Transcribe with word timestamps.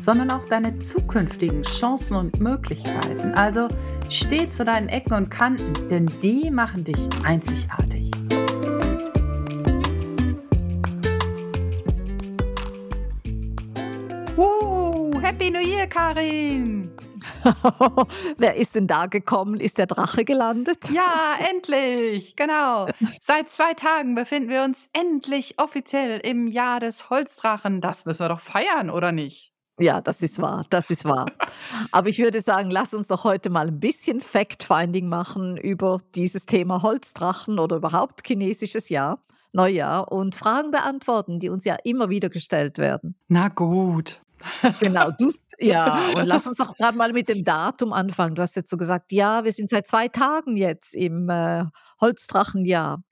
sondern 0.00 0.30
auch 0.30 0.44
deine 0.46 0.78
zukünftigen 0.78 1.62
Chancen 1.62 2.16
und 2.16 2.40
Möglichkeiten. 2.40 3.32
Also 3.34 3.68
steh 4.08 4.48
zu 4.48 4.64
deinen 4.64 4.88
Ecken 4.88 5.14
und 5.14 5.30
Kanten, 5.30 5.88
denn 5.88 6.06
die 6.22 6.50
machen 6.50 6.84
dich 6.84 7.08
einzigartig. 7.24 8.10
Uh, 14.36 15.20
Happy 15.20 15.50
New 15.50 15.60
Year, 15.60 15.86
Karin! 15.86 16.90
Wer 18.38 18.56
ist 18.56 18.74
denn 18.74 18.86
da 18.86 19.06
gekommen? 19.06 19.60
Ist 19.60 19.78
der 19.78 19.86
Drache 19.86 20.24
gelandet? 20.24 20.90
Ja, 20.90 21.34
endlich! 21.50 22.36
Genau. 22.36 22.88
Seit 23.20 23.50
zwei 23.50 23.74
Tagen 23.74 24.14
befinden 24.14 24.48
wir 24.48 24.62
uns 24.62 24.88
endlich 24.92 25.58
offiziell 25.58 26.20
im 26.20 26.46
Jahr 26.46 26.80
des 26.80 27.10
Holzdrachen. 27.10 27.80
Das 27.80 28.04
müssen 28.04 28.24
wir 28.24 28.28
doch 28.28 28.40
feiern, 28.40 28.90
oder 28.90 29.12
nicht? 29.12 29.52
Ja, 29.78 30.00
das 30.00 30.22
ist 30.22 30.40
wahr, 30.42 30.64
das 30.70 30.90
ist 30.90 31.04
wahr. 31.04 31.26
Aber 31.92 32.08
ich 32.08 32.18
würde 32.18 32.40
sagen, 32.40 32.70
lass 32.70 32.94
uns 32.94 33.08
doch 33.08 33.24
heute 33.24 33.48
mal 33.48 33.68
ein 33.68 33.78
bisschen 33.78 34.20
Fact-Finding 34.20 35.08
machen 35.08 35.56
über 35.56 35.98
dieses 36.14 36.46
Thema 36.46 36.82
Holzdrachen 36.82 37.58
oder 37.58 37.76
überhaupt 37.76 38.26
chinesisches 38.26 38.88
Jahr, 38.88 39.22
Neujahr 39.52 40.10
und 40.10 40.34
Fragen 40.34 40.72
beantworten, 40.72 41.38
die 41.38 41.48
uns 41.48 41.64
ja 41.64 41.76
immer 41.84 42.10
wieder 42.10 42.28
gestellt 42.28 42.78
werden. 42.78 43.14
Na 43.28 43.48
gut. 43.48 44.20
Genau, 44.80 45.10
du, 45.10 45.30
ja, 45.58 46.10
und 46.16 46.26
lass 46.26 46.46
uns 46.46 46.56
doch 46.58 46.76
gerade 46.76 46.96
mal 46.96 47.12
mit 47.12 47.28
dem 47.28 47.44
Datum 47.44 47.92
anfangen. 47.92 48.34
Du 48.34 48.42
hast 48.42 48.56
jetzt 48.56 48.70
so 48.70 48.76
gesagt, 48.76 49.12
ja, 49.12 49.44
wir 49.44 49.52
sind 49.52 49.70
seit 49.70 49.86
zwei 49.86 50.08
Tagen 50.08 50.56
jetzt 50.56 50.94
im 50.94 51.28
äh, 51.28 51.64
Holzdrachenjahr. 52.00 53.02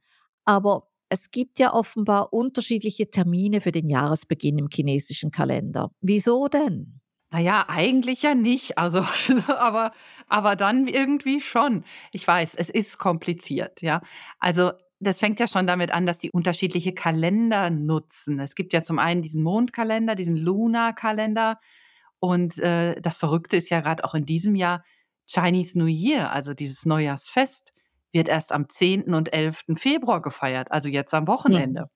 Aber 0.44 0.88
es 1.08 1.30
gibt 1.30 1.58
ja 1.58 1.72
offenbar 1.72 2.32
unterschiedliche 2.32 3.10
Termine 3.10 3.60
für 3.60 3.72
den 3.72 3.88
Jahresbeginn 3.88 4.58
im 4.58 4.68
chinesischen 4.72 5.30
Kalender. 5.30 5.90
Wieso 6.00 6.48
denn? 6.48 7.00
Naja, 7.30 7.66
eigentlich 7.68 8.22
ja 8.22 8.34
nicht. 8.34 8.78
Also, 8.78 9.04
aber, 9.48 9.92
aber 10.28 10.56
dann 10.56 10.86
irgendwie 10.86 11.40
schon. 11.40 11.84
Ich 12.12 12.26
weiß, 12.26 12.54
es 12.54 12.70
ist 12.70 12.98
kompliziert, 12.98 13.82
ja. 13.82 14.00
Also, 14.38 14.72
das 14.98 15.18
fängt 15.18 15.38
ja 15.40 15.46
schon 15.46 15.66
damit 15.66 15.90
an, 15.92 16.06
dass 16.06 16.18
die 16.18 16.30
unterschiedliche 16.30 16.94
Kalender 16.94 17.68
nutzen. 17.68 18.40
Es 18.40 18.54
gibt 18.54 18.72
ja 18.72 18.80
zum 18.82 18.98
einen 18.98 19.20
diesen 19.20 19.42
Mondkalender, 19.42 20.14
diesen 20.14 20.38
Lunarkalender. 20.38 21.60
Und 22.18 22.58
äh, 22.60 22.98
das 23.02 23.18
Verrückte 23.18 23.58
ist 23.58 23.68
ja 23.68 23.80
gerade 23.80 24.04
auch 24.04 24.14
in 24.14 24.24
diesem 24.24 24.54
Jahr 24.54 24.82
Chinese 25.26 25.78
New 25.78 25.86
Year, 25.86 26.32
also 26.32 26.54
dieses 26.54 26.86
Neujahrsfest 26.86 27.74
wird 28.16 28.28
erst 28.28 28.50
am 28.50 28.68
10. 28.68 29.14
und 29.14 29.32
11. 29.32 29.64
Februar 29.76 30.20
gefeiert, 30.20 30.72
also 30.72 30.88
jetzt 30.88 31.14
am 31.14 31.28
Wochenende. 31.28 31.80
Ja. 31.80 31.90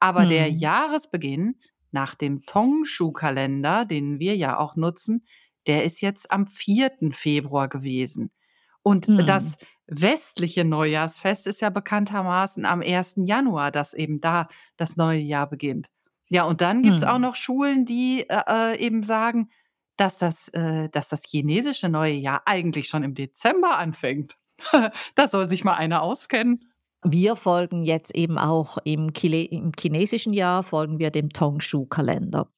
Aber 0.00 0.24
mhm. 0.24 0.30
der 0.30 0.50
Jahresbeginn 0.50 1.56
nach 1.92 2.14
dem 2.14 2.42
Tongshu-Kalender, 2.46 3.84
den 3.84 4.18
wir 4.18 4.36
ja 4.36 4.58
auch 4.58 4.74
nutzen, 4.74 5.24
der 5.66 5.84
ist 5.84 6.00
jetzt 6.00 6.30
am 6.30 6.46
4. 6.46 6.92
Februar 7.12 7.68
gewesen. 7.68 8.32
Und 8.82 9.08
mhm. 9.08 9.26
das 9.26 9.58
westliche 9.86 10.64
Neujahrsfest 10.64 11.46
ist 11.46 11.60
ja 11.60 11.70
bekanntermaßen 11.70 12.64
am 12.64 12.80
1. 12.80 13.14
Januar, 13.18 13.70
dass 13.70 13.92
eben 13.92 14.20
da 14.20 14.48
das 14.76 14.96
neue 14.96 15.20
Jahr 15.20 15.48
beginnt. 15.48 15.88
Ja, 16.28 16.44
und 16.44 16.60
dann 16.60 16.82
gibt 16.82 16.96
es 16.96 17.02
mhm. 17.02 17.08
auch 17.08 17.18
noch 17.18 17.34
Schulen, 17.34 17.84
die 17.84 18.24
äh, 18.28 18.42
äh, 18.46 18.78
eben 18.78 19.02
sagen, 19.02 19.50
dass 19.96 20.16
das, 20.16 20.48
äh, 20.48 20.88
dass 20.88 21.08
das 21.08 21.24
chinesische 21.26 21.88
neue 21.88 22.14
Jahr 22.14 22.42
eigentlich 22.46 22.88
schon 22.88 23.02
im 23.02 23.14
Dezember 23.14 23.76
anfängt. 23.76 24.36
da 25.14 25.28
soll 25.28 25.48
sich 25.48 25.64
mal 25.64 25.74
einer 25.74 26.02
auskennen. 26.02 26.70
Wir 27.02 27.34
folgen 27.34 27.84
jetzt 27.84 28.14
eben 28.14 28.38
auch 28.38 28.78
im, 28.84 29.12
Chile 29.14 29.42
im 29.42 29.72
chinesischen 29.78 30.32
Jahr, 30.32 30.62
folgen 30.62 30.98
wir 30.98 31.10
dem 31.10 31.30
Tongshu-Kalender. 31.30 32.48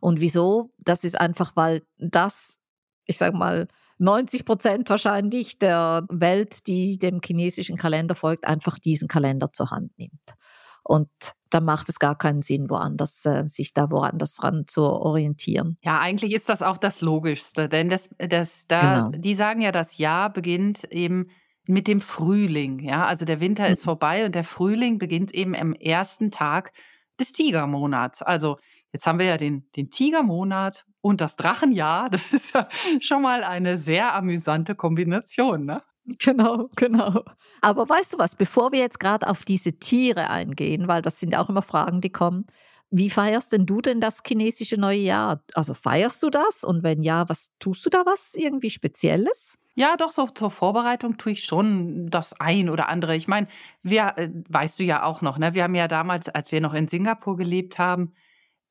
Und 0.00 0.20
wieso? 0.20 0.72
Das 0.78 1.04
ist 1.04 1.20
einfach, 1.20 1.54
weil 1.54 1.82
das, 1.98 2.58
ich 3.06 3.16
sage 3.16 3.36
mal, 3.36 3.68
90 3.98 4.44
Prozent 4.44 4.90
wahrscheinlich 4.90 5.60
der 5.60 6.04
Welt, 6.10 6.66
die 6.66 6.98
dem 6.98 7.20
chinesischen 7.24 7.76
Kalender 7.76 8.16
folgt, 8.16 8.44
einfach 8.44 8.80
diesen 8.80 9.06
Kalender 9.06 9.52
zur 9.52 9.70
Hand 9.70 9.96
nimmt. 9.96 10.34
Und 10.82 11.08
da 11.50 11.60
macht 11.60 11.88
es 11.88 12.00
gar 12.00 12.16
keinen 12.16 12.42
Sinn, 12.42 12.68
woanders, 12.68 13.24
äh, 13.24 13.44
sich 13.46 13.72
da 13.74 13.90
woanders 13.90 14.34
dran 14.34 14.64
zu 14.66 14.82
orientieren. 14.82 15.78
Ja, 15.82 16.00
eigentlich 16.00 16.34
ist 16.34 16.48
das 16.48 16.62
auch 16.62 16.78
das 16.78 17.00
Logischste, 17.00 17.68
denn 17.68 17.88
das, 17.88 18.10
das, 18.18 18.66
da, 18.66 19.08
genau. 19.08 19.18
die 19.18 19.34
sagen 19.34 19.60
ja, 19.60 19.70
das 19.70 19.98
Jahr 19.98 20.32
beginnt 20.32 20.84
eben 20.84 21.28
mit 21.66 21.88
dem 21.88 22.00
Frühling. 22.00 22.80
Ja, 22.80 23.06
also 23.06 23.24
der 23.24 23.40
Winter 23.40 23.66
mhm. 23.66 23.72
ist 23.72 23.84
vorbei 23.84 24.24
und 24.24 24.34
der 24.34 24.44
Frühling 24.44 24.98
beginnt 24.98 25.32
eben 25.32 25.54
am 25.54 25.72
ersten 25.74 26.30
Tag 26.30 26.72
des 27.20 27.32
Tigermonats. 27.32 28.22
Also 28.22 28.58
jetzt 28.92 29.06
haben 29.06 29.18
wir 29.18 29.26
ja 29.26 29.36
den, 29.36 29.70
den 29.76 29.90
Tigermonat 29.90 30.84
und 31.00 31.20
das 31.20 31.36
Drachenjahr. 31.36 32.10
Das 32.10 32.32
ist 32.32 32.54
ja 32.54 32.68
schon 33.00 33.22
mal 33.22 33.44
eine 33.44 33.78
sehr 33.78 34.14
amüsante 34.14 34.74
Kombination, 34.74 35.64
ne? 35.64 35.82
Genau, 36.18 36.68
genau. 36.74 37.22
Aber 37.60 37.88
weißt 37.88 38.14
du 38.14 38.18
was, 38.18 38.34
bevor 38.34 38.72
wir 38.72 38.80
jetzt 38.80 38.98
gerade 38.98 39.28
auf 39.28 39.42
diese 39.42 39.78
Tiere 39.78 40.30
eingehen, 40.30 40.88
weil 40.88 41.00
das 41.00 41.20
sind 41.20 41.32
ja 41.32 41.40
auch 41.40 41.48
immer 41.48 41.62
Fragen, 41.62 42.00
die 42.00 42.10
kommen, 42.10 42.46
wie 42.90 43.08
feierst 43.08 43.52
denn 43.52 43.66
du 43.66 43.80
denn 43.80 44.00
das 44.00 44.20
chinesische 44.26 44.76
neue 44.76 44.98
Jahr? 44.98 45.42
Also 45.54 45.74
feierst 45.74 46.22
du 46.22 46.28
das? 46.28 46.64
Und 46.64 46.82
wenn 46.82 47.02
ja, 47.02 47.28
was 47.28 47.52
tust 47.58 47.86
du 47.86 47.90
da 47.90 48.02
was 48.04 48.34
irgendwie 48.34 48.68
Spezielles? 48.68 49.58
Ja, 49.74 49.96
doch, 49.96 50.10
so 50.10 50.26
zur 50.26 50.50
Vorbereitung 50.50 51.16
tue 51.16 51.32
ich 51.32 51.44
schon 51.44 52.10
das 52.10 52.38
ein 52.38 52.68
oder 52.68 52.88
andere. 52.88 53.16
Ich 53.16 53.26
meine, 53.26 53.48
wir, 53.82 54.14
äh, 54.16 54.28
weißt 54.48 54.78
du 54.78 54.84
ja 54.84 55.04
auch 55.04 55.22
noch, 55.22 55.38
ne? 55.38 55.54
Wir 55.54 55.64
haben 55.64 55.74
ja 55.74 55.88
damals, 55.88 56.28
als 56.28 56.52
wir 56.52 56.60
noch 56.60 56.74
in 56.74 56.88
Singapur 56.88 57.36
gelebt 57.36 57.78
haben, 57.78 58.12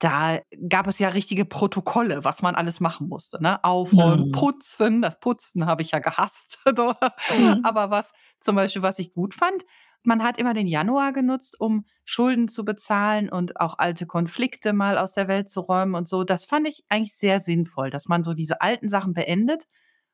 da 0.01 0.39
gab 0.67 0.87
es 0.87 0.97
ja 0.97 1.09
richtige 1.09 1.45
Protokolle, 1.45 2.23
was 2.23 2.41
man 2.41 2.55
alles 2.55 2.79
machen 2.79 3.07
musste. 3.07 3.41
Ne? 3.41 3.63
Aufräumen, 3.63 4.27
mhm. 4.27 4.31
putzen. 4.31 5.01
Das 5.01 5.19
Putzen 5.19 5.67
habe 5.67 5.83
ich 5.83 5.91
ja 5.91 5.99
gehasst. 5.99 6.57
mhm. 6.65 7.61
Aber 7.63 7.91
was 7.91 8.11
zum 8.39 8.55
Beispiel, 8.55 8.81
was 8.81 8.97
ich 8.97 9.13
gut 9.13 9.35
fand, 9.35 9.63
man 10.03 10.23
hat 10.23 10.39
immer 10.39 10.55
den 10.55 10.65
Januar 10.65 11.13
genutzt, 11.13 11.55
um 11.59 11.85
Schulden 12.03 12.47
zu 12.47 12.65
bezahlen 12.65 13.29
und 13.29 13.59
auch 13.59 13.77
alte 13.77 14.07
Konflikte 14.07 14.73
mal 14.73 14.97
aus 14.97 15.13
der 15.13 15.27
Welt 15.27 15.51
zu 15.51 15.61
räumen 15.61 15.93
und 15.93 16.07
so. 16.07 16.23
Das 16.23 16.45
fand 16.45 16.67
ich 16.67 16.83
eigentlich 16.89 17.15
sehr 17.15 17.39
sinnvoll, 17.39 17.91
dass 17.91 18.07
man 18.07 18.23
so 18.23 18.33
diese 18.33 18.61
alten 18.61 18.89
Sachen 18.89 19.13
beendet 19.13 19.65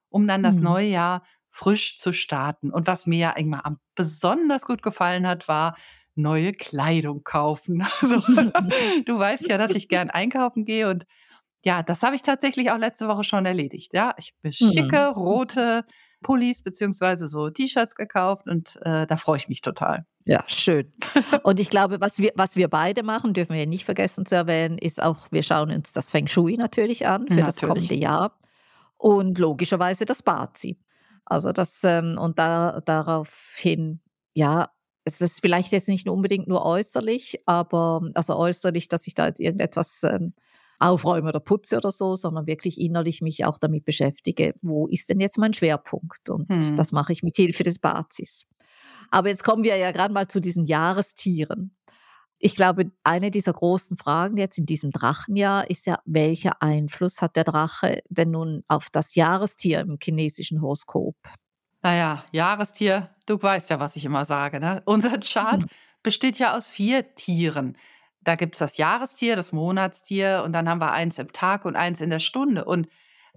um 0.09 0.27
dann 0.27 0.43
das 0.43 0.57
mhm. 0.57 0.63
neue 0.63 0.87
Jahr 0.87 1.23
frisch 1.49 1.97
zu 1.97 2.11
starten. 2.11 2.71
Und 2.71 2.87
was 2.87 3.07
mir 3.07 3.17
ja 3.17 3.31
immer 3.31 3.77
besonders 3.95 4.65
gut 4.65 4.83
gefallen 4.83 5.27
hat, 5.27 5.47
war 5.47 5.75
neue 6.15 6.53
Kleidung 6.53 7.23
kaufen. 7.23 7.85
Also, 8.01 8.17
du 9.05 9.19
weißt 9.19 9.47
ja, 9.49 9.57
dass 9.57 9.71
ich 9.71 9.87
gern 9.87 10.09
einkaufen 10.09 10.65
gehe 10.65 10.89
und 10.89 11.05
ja, 11.65 11.83
das 11.83 12.03
habe 12.03 12.15
ich 12.15 12.21
tatsächlich 12.21 12.71
auch 12.71 12.77
letzte 12.77 13.07
Woche 13.07 13.23
schon 13.23 13.45
erledigt. 13.45 13.93
Ja, 13.93 14.13
ich 14.17 14.33
habe 14.43 14.53
schicke 14.53 15.07
mhm. 15.09 15.19
rote 15.19 15.85
Pullis 16.21 16.63
beziehungsweise 16.63 17.27
so 17.27 17.49
T-Shirts 17.49 17.95
gekauft 17.95 18.47
und 18.47 18.79
äh, 18.83 19.05
da 19.05 19.17
freue 19.17 19.37
ich 19.37 19.47
mich 19.47 19.61
total. 19.61 20.05
Ja, 20.25 20.43
schön. 20.47 20.93
Und 21.43 21.59
ich 21.59 21.69
glaube, 21.69 22.01
was 22.01 22.19
wir, 22.19 22.31
was 22.35 22.55
wir 22.55 22.67
beide 22.67 23.01
machen, 23.01 23.33
dürfen 23.33 23.55
wir 23.55 23.65
nicht 23.65 23.85
vergessen 23.85 24.25
zu 24.25 24.35
erwähnen, 24.35 24.77
ist 24.77 25.01
auch, 25.01 25.31
wir 25.31 25.41
schauen 25.41 25.71
uns 25.71 25.93
das 25.93 26.09
Feng 26.09 26.27
Shui 26.27 26.57
natürlich 26.57 27.07
an 27.07 27.27
für 27.27 27.35
natürlich. 27.35 27.45
das 27.45 27.61
kommende 27.61 27.95
Jahr 27.95 28.37
und 28.97 29.37
logischerweise 29.37 30.05
das 30.05 30.23
Bazi. 30.23 30.79
Also 31.25 31.51
das, 31.51 31.81
ähm, 31.83 32.17
und 32.19 32.39
da, 32.39 32.81
daraufhin, 32.85 34.01
ja, 34.33 34.69
es 35.03 35.21
ist 35.21 35.41
vielleicht 35.41 35.71
jetzt 35.71 35.87
nicht 35.87 36.09
unbedingt 36.09 36.47
nur 36.47 36.65
äußerlich, 36.65 37.41
aber 37.45 38.01
also 38.13 38.35
äußerlich, 38.35 38.87
dass 38.89 39.07
ich 39.07 39.15
da 39.15 39.27
jetzt 39.27 39.39
irgendetwas 39.39 40.03
ähm, 40.03 40.33
aufräume 40.79 41.29
oder 41.29 41.39
putze 41.39 41.77
oder 41.77 41.91
so, 41.91 42.15
sondern 42.15 42.45
wirklich 42.45 42.79
innerlich 42.79 43.21
mich 43.21 43.45
auch 43.45 43.57
damit 43.57 43.85
beschäftige, 43.85 44.53
wo 44.61 44.87
ist 44.87 45.09
denn 45.09 45.19
jetzt 45.19 45.37
mein 45.37 45.53
Schwerpunkt? 45.53 46.29
Und 46.29 46.49
hm. 46.49 46.75
das 46.75 46.91
mache 46.91 47.13
ich 47.13 47.23
mit 47.23 47.35
Hilfe 47.35 47.63
des 47.63 47.79
Bazis. 47.79 48.45
Aber 49.09 49.29
jetzt 49.29 49.43
kommen 49.43 49.63
wir 49.63 49.77
ja 49.77 49.91
gerade 49.91 50.13
mal 50.13 50.27
zu 50.27 50.39
diesen 50.39 50.65
Jahrestieren. 50.65 51.76
Ich 52.39 52.55
glaube, 52.55 52.91
eine 53.03 53.31
dieser 53.31 53.53
großen 53.53 53.97
Fragen 53.97 54.37
jetzt 54.37 54.59
in 54.59 54.65
diesem 54.65 54.91
Drachenjahr 54.91 55.69
ist 55.69 55.87
ja, 55.87 55.99
welcher 56.05 56.61
Einfluss 56.61 57.21
hat 57.21 57.35
der 57.35 57.43
Drache 57.43 58.03
denn 58.09 58.31
nun 58.31 58.63
auf 58.67 58.89
das 58.91 59.15
Jahrestier 59.15 59.79
im 59.79 59.97
chinesischen 60.01 60.61
Horoskop? 60.61 61.15
Naja, 61.81 62.25
Jahrestier, 62.31 63.09
du 63.25 63.41
weißt 63.41 63.69
ja, 63.71 63.79
was 63.79 63.95
ich 63.95 64.05
immer 64.05 64.25
sage. 64.25 64.59
Ne? 64.59 64.83
Unser 64.85 65.19
Chart 65.19 65.61
hm. 65.61 65.69
besteht 66.03 66.37
ja 66.37 66.55
aus 66.55 66.69
vier 66.69 67.15
Tieren. 67.15 67.77
Da 68.21 68.35
gibt 68.35 68.55
es 68.55 68.59
das 68.59 68.77
Jahrestier, 68.77 69.35
das 69.35 69.51
Monatstier 69.51 70.43
und 70.45 70.51
dann 70.53 70.67
haben 70.69 70.81
wir 70.81 70.91
eins 70.91 71.17
im 71.17 71.31
Tag 71.31 71.65
und 71.65 71.75
eins 71.75 72.01
in 72.01 72.09
der 72.09 72.19
Stunde. 72.19 72.65
Und 72.65 72.87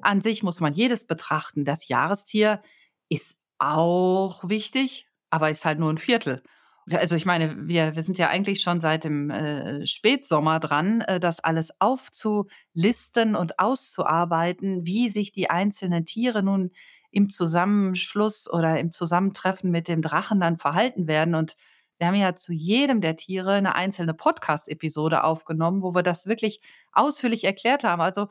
an 0.02 0.20
sich 0.20 0.43
muss 0.43 0.61
man 0.61 0.75
jedes 0.75 1.06
betrachten. 1.06 1.64
Das 1.64 1.88
Jahrestier 1.88 2.61
ist 3.08 3.38
auch 3.58 4.49
wichtig, 4.49 5.06
aber 5.31 5.50
ist 5.50 5.64
halt 5.64 5.79
nur 5.79 5.91
ein 5.91 5.99
Viertel. 5.99 6.43
Also 6.90 7.14
ich 7.14 7.26
meine, 7.26 7.68
wir, 7.68 7.94
wir 7.94 8.02
sind 8.02 8.18
ja 8.18 8.28
eigentlich 8.28 8.62
schon 8.62 8.80
seit 8.80 9.04
dem 9.04 9.30
äh, 9.30 9.86
Spätsommer 9.86 10.60
dran, 10.60 11.02
äh, 11.02 11.20
das 11.20 11.40
alles 11.40 11.70
aufzulisten 11.78 13.36
und 13.36 13.58
auszuarbeiten, 13.58 14.86
wie 14.86 15.08
sich 15.08 15.32
die 15.32 15.50
einzelnen 15.50 16.04
Tiere 16.04 16.42
nun 16.42 16.70
im 17.10 17.30
Zusammenschluss 17.30 18.50
oder 18.50 18.78
im 18.78 18.92
Zusammentreffen 18.92 19.70
mit 19.70 19.88
dem 19.88 20.02
Drachen 20.02 20.40
dann 20.40 20.56
verhalten 20.56 21.06
werden. 21.06 21.34
Und 21.34 21.54
wir 21.98 22.06
haben 22.06 22.14
ja 22.14 22.34
zu 22.34 22.52
jedem 22.52 23.00
der 23.00 23.16
Tiere 23.16 23.52
eine 23.52 23.74
einzelne 23.74 24.14
Podcast-Episode 24.14 25.22
aufgenommen, 25.22 25.82
wo 25.82 25.94
wir 25.94 26.02
das 26.02 26.26
wirklich 26.26 26.60
ausführlich 26.92 27.44
erklärt 27.44 27.84
haben. 27.84 28.00
Also 28.00 28.28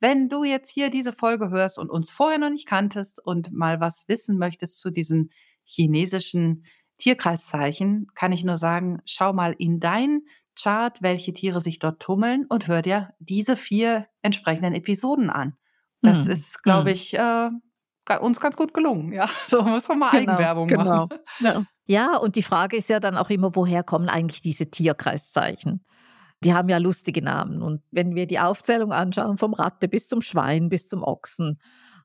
wenn 0.00 0.28
du 0.30 0.44
jetzt 0.44 0.70
hier 0.70 0.88
diese 0.88 1.12
Folge 1.12 1.50
hörst 1.50 1.78
und 1.78 1.90
uns 1.90 2.10
vorher 2.10 2.38
noch 2.38 2.48
nicht 2.48 2.66
kanntest 2.66 3.24
und 3.24 3.52
mal 3.52 3.80
was 3.80 4.08
wissen 4.08 4.38
möchtest 4.38 4.80
zu 4.80 4.90
diesen 4.90 5.30
chinesischen 5.64 6.64
Tierkreiszeichen, 7.00 8.06
kann 8.14 8.32
ich 8.32 8.44
nur 8.44 8.56
sagen, 8.56 9.00
schau 9.04 9.32
mal 9.32 9.54
in 9.58 9.80
dein 9.80 10.22
Chart, 10.58 11.00
welche 11.02 11.32
Tiere 11.32 11.60
sich 11.60 11.78
dort 11.78 12.00
tummeln 12.00 12.46
und 12.48 12.68
hör 12.68 12.82
dir 12.82 13.10
diese 13.18 13.56
vier 13.56 14.06
entsprechenden 14.22 14.74
Episoden 14.74 15.30
an. 15.30 15.54
Das 16.02 16.26
mhm. 16.26 16.32
ist, 16.32 16.62
glaube 16.62 16.90
hm. 16.90 16.94
ich, 16.94 17.14
äh, 17.14 17.50
uns 18.20 18.40
ganz 18.40 18.56
gut 18.56 18.74
gelungen. 18.74 19.12
Ja, 19.12 19.28
so 19.46 19.62
muss 19.62 19.88
man 19.88 19.98
mal 19.98 20.10
genau, 20.10 20.32
Eigenwerbung 20.32 20.68
genau. 20.68 20.84
machen. 20.84 21.08
Ja. 21.40 21.64
ja, 21.86 22.16
und 22.16 22.36
die 22.36 22.42
Frage 22.42 22.76
ist 22.76 22.88
ja 22.88 23.00
dann 23.00 23.16
auch 23.16 23.30
immer, 23.30 23.54
woher 23.54 23.82
kommen 23.82 24.08
eigentlich 24.08 24.42
diese 24.42 24.70
Tierkreiszeichen? 24.70 25.84
Die 26.42 26.54
haben 26.54 26.68
ja 26.68 26.78
lustige 26.78 27.22
Namen. 27.22 27.62
Und 27.62 27.82
wenn 27.90 28.14
wir 28.14 28.26
die 28.26 28.40
Aufzählung 28.40 28.92
anschauen, 28.92 29.36
vom 29.36 29.52
Ratte 29.52 29.88
bis 29.88 30.08
zum 30.08 30.22
Schwein 30.22 30.70
bis 30.70 30.88
zum 30.88 31.02
Ochsen, 31.02 31.60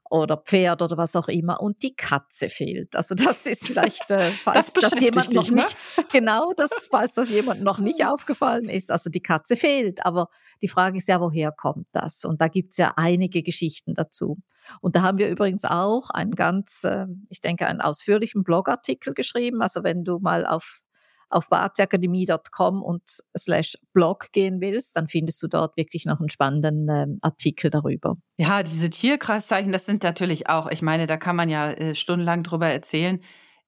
oder 0.09 0.37
Pferd 0.37 0.81
oder 0.81 0.97
was 0.97 1.15
auch 1.15 1.27
immer 1.27 1.61
und 1.61 1.81
die 1.81 1.95
Katze 1.95 2.49
fehlt. 2.49 2.95
Also 2.95 3.15
das 3.15 3.45
ist 3.45 3.67
vielleicht, 3.67 4.11
äh, 4.11 4.29
falls 4.43 4.73
das, 4.73 4.91
das 4.91 4.99
jemand 4.99 5.33
noch 5.33 5.49
ne? 5.49 5.63
nicht, 5.63 5.77
genau, 6.11 6.53
das, 6.55 6.87
falls 6.89 7.15
das 7.15 7.29
jemand 7.29 7.61
noch 7.61 7.79
nicht 7.79 8.05
aufgefallen 8.05 8.69
ist. 8.69 8.91
Also 8.91 9.09
die 9.09 9.21
Katze 9.21 9.55
fehlt, 9.55 10.05
aber 10.05 10.27
die 10.61 10.67
Frage 10.67 10.97
ist 10.97 11.07
ja, 11.07 11.19
woher 11.19 11.51
kommt 11.51 11.87
das? 11.91 12.23
Und 12.25 12.41
da 12.41 12.47
gibt 12.47 12.71
es 12.71 12.77
ja 12.77 12.93
einige 12.95 13.41
Geschichten 13.41 13.93
dazu. 13.93 14.37
Und 14.81 14.95
da 14.95 15.01
haben 15.01 15.17
wir 15.17 15.29
übrigens 15.29 15.63
auch 15.65 16.09
einen 16.09 16.31
ganz, 16.31 16.83
äh, 16.83 17.05
ich 17.29 17.41
denke, 17.41 17.67
einen 17.67 17.81
ausführlichen 17.81 18.43
Blogartikel 18.43 19.13
geschrieben. 19.13 19.61
Also 19.61 19.83
wenn 19.83 20.03
du 20.03 20.19
mal 20.19 20.45
auf 20.45 20.81
auf 21.29 21.49
bartakademie.com 21.49 22.81
und 22.81 23.03
slash 23.37 23.77
blog 23.93 24.31
gehen 24.31 24.61
willst, 24.61 24.95
dann 24.95 25.07
findest 25.07 25.41
du 25.41 25.47
dort 25.47 25.77
wirklich 25.77 26.05
noch 26.05 26.19
einen 26.19 26.29
spannenden 26.29 26.89
äh, 26.89 27.07
Artikel 27.21 27.69
darüber. 27.69 28.15
Ja, 28.37 28.63
diese 28.63 28.89
Tierkreiszeichen, 28.89 29.71
das 29.71 29.85
sind 29.85 30.03
natürlich 30.03 30.49
auch, 30.49 30.69
ich 30.69 30.81
meine, 30.81 31.07
da 31.07 31.17
kann 31.17 31.35
man 31.35 31.49
ja 31.49 31.71
äh, 31.71 31.95
stundenlang 31.95 32.43
drüber 32.43 32.67
erzählen. 32.67 33.21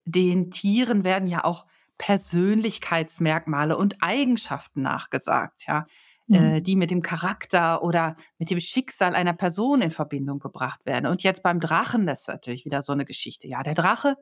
Den 0.05 0.51
Tieren 0.51 1.03
werden 1.03 1.27
ja 1.27 1.43
auch 1.43 1.65
Persönlichkeitsmerkmale 1.97 3.77
und 3.77 3.95
Eigenschaften 4.01 4.81
nachgesagt, 4.81 5.65
ja. 5.67 5.85
Äh, 6.29 6.59
mhm. 6.59 6.63
die 6.63 6.75
mit 6.75 6.91
dem 6.91 7.01
Charakter 7.01 7.81
oder 7.81 8.15
mit 8.37 8.51
dem 8.51 8.59
Schicksal 8.59 9.15
einer 9.15 9.31
Person 9.31 9.81
in 9.81 9.91
Verbindung 9.91 10.39
gebracht 10.39 10.85
werden. 10.85 11.05
Und 11.05 11.23
jetzt 11.23 11.41
beim 11.41 11.61
Drachen, 11.61 12.05
das 12.05 12.21
ist 12.21 12.27
natürlich 12.27 12.65
wieder 12.65 12.81
so 12.81 12.91
eine 12.91 13.05
Geschichte. 13.05 13.47
Ja, 13.47 13.63
der 13.63 13.75
Drache 13.75 14.17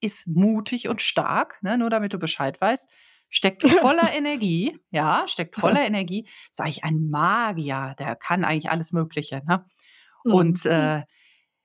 ist 0.00 0.26
mutig 0.26 0.88
und 0.88 1.00
stark, 1.00 1.62
ne, 1.62 1.78
nur 1.78 1.90
damit 1.90 2.12
du 2.12 2.18
Bescheid 2.18 2.60
weißt. 2.60 2.88
Steckt 3.28 3.62
voller 3.68 4.12
Energie, 4.12 4.78
ja, 4.90 5.24
steckt 5.28 5.54
voller 5.54 5.84
Energie. 5.86 6.26
Sag 6.50 6.68
ich, 6.68 6.82
ein 6.84 7.10
Magier, 7.10 7.94
der 7.98 8.16
kann 8.16 8.44
eigentlich 8.44 8.70
alles 8.70 8.92
Mögliche. 8.92 9.42
Ne? 9.46 9.64
Mhm. 10.24 10.32
Und 10.32 10.66
äh, 10.66 11.02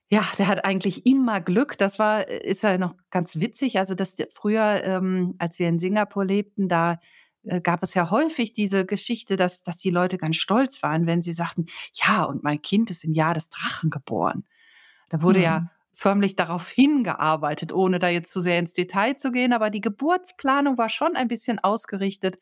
ja, 0.08 0.24
der 0.38 0.46
hat 0.46 0.64
eigentlich 0.64 1.04
immer 1.06 1.40
Glück. 1.40 1.76
Das 1.78 1.98
war, 1.98 2.28
ist 2.28 2.62
ja 2.62 2.78
noch 2.78 2.94
ganz 3.10 3.36
witzig. 3.40 3.78
Also, 3.78 3.94
dass 3.94 4.16
früher, 4.32 4.82
ähm, 4.84 5.34
als 5.38 5.58
wir 5.58 5.68
in 5.68 5.80
Singapur 5.80 6.24
lebten, 6.24 6.68
da 6.68 7.00
äh, 7.42 7.60
gab 7.60 7.82
es 7.82 7.94
ja 7.94 8.10
häufig 8.10 8.52
diese 8.52 8.86
Geschichte, 8.86 9.36
dass, 9.36 9.62
dass 9.62 9.76
die 9.76 9.90
Leute 9.90 10.18
ganz 10.18 10.36
stolz 10.36 10.82
waren, 10.84 11.06
wenn 11.06 11.22
sie 11.22 11.32
sagten, 11.32 11.66
ja, 11.94 12.22
und 12.22 12.44
mein 12.44 12.62
Kind 12.62 12.90
ist 12.90 13.04
im 13.04 13.12
Jahr 13.12 13.34
des 13.34 13.48
Drachen 13.48 13.90
geboren. 13.90 14.44
Da 15.08 15.22
wurde 15.22 15.40
mhm. 15.40 15.44
ja 15.44 15.70
förmlich 15.96 16.36
darauf 16.36 16.68
hingearbeitet, 16.70 17.72
ohne 17.72 17.98
da 17.98 18.08
jetzt 18.08 18.30
zu 18.30 18.40
sehr 18.40 18.58
ins 18.58 18.74
Detail 18.74 19.16
zu 19.16 19.32
gehen. 19.32 19.52
Aber 19.52 19.70
die 19.70 19.80
Geburtsplanung 19.80 20.78
war 20.78 20.90
schon 20.90 21.16
ein 21.16 21.28
bisschen 21.28 21.58
ausgerichtet. 21.58 22.38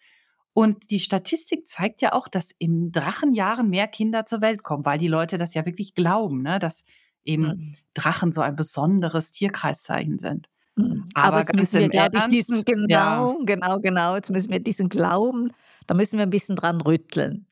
Und 0.52 0.90
die 0.90 1.00
Statistik 1.00 1.66
zeigt 1.66 2.02
ja 2.02 2.12
auch, 2.12 2.28
dass 2.28 2.50
im 2.58 2.92
Drachenjahren 2.92 3.70
mehr 3.70 3.88
Kinder 3.88 4.26
zur 4.26 4.40
Welt 4.40 4.62
kommen, 4.62 4.84
weil 4.84 4.98
die 4.98 5.08
Leute 5.08 5.38
das 5.38 5.54
ja 5.54 5.64
wirklich 5.66 5.94
glauben, 5.94 6.42
ne? 6.42 6.58
dass 6.58 6.84
eben 7.24 7.42
mhm. 7.42 7.76
Drachen 7.94 8.32
so 8.32 8.40
ein 8.40 8.54
besonderes 8.54 9.30
Tierkreiszeichen 9.30 10.18
sind. 10.18 10.48
Mhm. 10.76 11.08
Aber, 11.14 11.28
Aber 11.28 11.38
jetzt 11.40 11.54
müssen 11.54 11.80
wir, 11.80 11.88
glaube 11.88 12.18
ich, 12.18 12.26
diesen, 12.26 12.64
genau, 12.64 12.86
ja. 12.88 13.36
genau, 13.44 13.80
genau, 13.80 14.14
jetzt 14.14 14.30
müssen 14.30 14.50
wir 14.50 14.60
diesen 14.60 14.88
Glauben, 14.88 15.52
da 15.86 15.94
müssen 15.94 16.18
wir 16.18 16.26
ein 16.26 16.30
bisschen 16.30 16.56
dran 16.56 16.80
rütteln. 16.80 17.46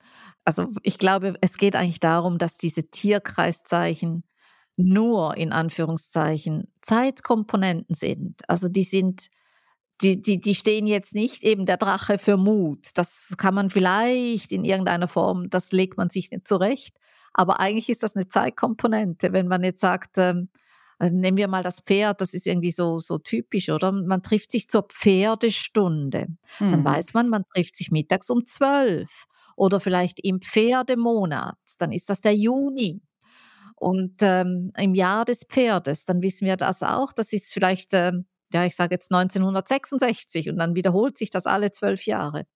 Also 0.44 0.68
ich 0.82 0.98
glaube, 0.98 1.34
es 1.40 1.58
geht 1.58 1.76
eigentlich 1.76 2.00
darum, 2.00 2.38
dass 2.38 2.56
diese 2.56 2.88
Tierkreiszeichen 2.90 4.24
nur 4.76 5.36
in 5.36 5.52
Anführungszeichen 5.52 6.68
Zeitkomponenten 6.80 7.94
sind. 7.94 8.48
Also 8.48 8.68
die 8.68 8.84
sind, 8.84 9.28
die, 10.02 10.20
die, 10.20 10.40
die 10.40 10.54
stehen 10.54 10.86
jetzt 10.86 11.14
nicht 11.14 11.44
eben 11.44 11.66
der 11.66 11.76
Drache 11.76 12.18
für 12.18 12.36
Mut. 12.36 12.88
Das 12.94 13.34
kann 13.36 13.54
man 13.54 13.70
vielleicht 13.70 14.52
in 14.52 14.64
irgendeiner 14.64 15.08
Form, 15.08 15.50
das 15.50 15.72
legt 15.72 15.96
man 15.96 16.10
sich 16.10 16.30
nicht 16.30 16.48
zurecht. 16.48 16.96
Aber 17.34 17.60
eigentlich 17.60 17.88
ist 17.88 18.02
das 18.02 18.16
eine 18.16 18.28
Zeitkomponente. 18.28 19.32
Wenn 19.32 19.48
man 19.48 19.62
jetzt 19.62 19.80
sagt, 19.80 20.18
ähm, 20.18 20.48
also 20.98 21.16
nehmen 21.16 21.36
wir 21.36 21.48
mal 21.48 21.62
das 21.62 21.80
Pferd, 21.80 22.20
das 22.20 22.34
ist 22.34 22.46
irgendwie 22.46 22.70
so, 22.70 22.98
so 22.98 23.18
typisch, 23.18 23.68
oder? 23.70 23.90
Man 23.90 24.22
trifft 24.22 24.52
sich 24.52 24.68
zur 24.68 24.82
Pferdestunde. 24.82 26.28
Mhm. 26.60 26.70
Dann 26.70 26.84
weiß 26.84 27.14
man, 27.14 27.28
man 27.28 27.44
trifft 27.54 27.76
sich 27.76 27.90
mittags 27.90 28.30
um 28.30 28.44
zwölf. 28.44 29.24
Oder 29.56 29.80
vielleicht 29.80 30.20
im 30.20 30.40
Pferdemonat, 30.40 31.58
dann 31.78 31.92
ist 31.92 32.08
das 32.08 32.20
der 32.20 32.34
Juni. 32.34 33.02
Und 33.82 34.22
ähm, 34.22 34.70
im 34.78 34.94
Jahr 34.94 35.24
des 35.24 35.42
Pferdes, 35.42 36.04
dann 36.04 36.22
wissen 36.22 36.46
wir 36.46 36.56
das 36.56 36.84
auch. 36.84 37.12
Das 37.12 37.32
ist 37.32 37.52
vielleicht, 37.52 37.92
äh, 37.94 38.12
ja, 38.52 38.64
ich 38.64 38.76
sage 38.76 38.94
jetzt 38.94 39.10
1966 39.12 40.48
und 40.48 40.56
dann 40.56 40.76
wiederholt 40.76 41.18
sich 41.18 41.30
das 41.30 41.46
alle 41.46 41.72
zwölf 41.72 42.06
Jahre. 42.06 42.46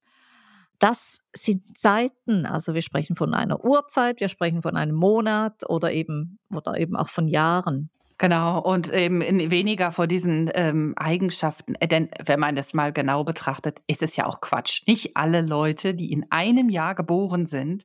Das 0.79 1.19
sind 1.35 1.77
Zeiten, 1.77 2.47
also 2.47 2.75
wir 2.75 2.83
sprechen 2.83 3.17
von 3.17 3.35
einer 3.35 3.65
Uhrzeit, 3.65 4.21
wir 4.21 4.29
sprechen 4.29 4.63
von 4.63 4.77
einem 4.77 4.95
Monat 4.95 5.69
oder 5.69 5.91
eben, 5.91 6.39
oder 6.55 6.79
eben 6.79 6.95
auch 6.95 7.09
von 7.09 7.27
Jahren. 7.27 7.91
Genau, 8.19 8.61
und 8.61 8.93
eben 8.93 9.21
weniger 9.51 9.91
vor 9.91 10.07
diesen 10.07 10.49
ähm, 10.55 10.95
Eigenschaften. 10.97 11.75
Äh, 11.75 11.89
denn 11.89 12.09
wenn 12.25 12.39
man 12.39 12.55
das 12.55 12.73
mal 12.73 12.93
genau 12.93 13.25
betrachtet, 13.25 13.83
ist 13.89 14.05
es 14.05 14.15
ja 14.15 14.27
auch 14.27 14.41
Quatsch. 14.41 14.83
Nicht 14.87 15.17
alle 15.17 15.41
Leute, 15.41 15.93
die 15.93 16.13
in 16.13 16.25
einem 16.31 16.69
Jahr 16.69 16.95
geboren 16.95 17.47
sind, 17.47 17.85